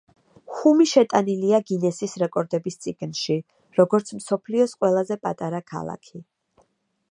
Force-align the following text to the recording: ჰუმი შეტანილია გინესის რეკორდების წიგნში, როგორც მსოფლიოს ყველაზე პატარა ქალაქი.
ჰუმი 0.59 0.85
შეტანილია 0.91 1.59
გინესის 1.71 2.15
რეკორდების 2.23 2.79
წიგნში, 2.87 3.37
როგორც 3.81 4.09
მსოფლიოს 4.21 4.75
ყველაზე 4.81 5.21
პატარა 5.27 5.63
ქალაქი. 5.75 6.27